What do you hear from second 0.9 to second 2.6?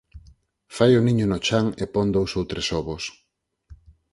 o niño no chan e pon dous ou